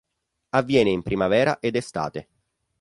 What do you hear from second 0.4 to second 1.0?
Avviene